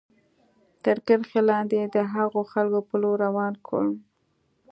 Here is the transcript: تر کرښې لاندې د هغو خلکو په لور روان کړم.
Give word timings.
تر 0.83 0.97
کرښې 1.07 1.41
لاندې 1.49 1.79
د 1.95 1.97
هغو 2.13 2.41
خلکو 2.51 2.79
په 2.87 2.95
لور 3.01 3.17
روان 3.25 3.53
کړم. 3.67 3.93